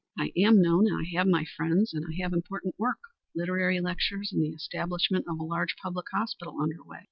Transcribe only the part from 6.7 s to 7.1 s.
way.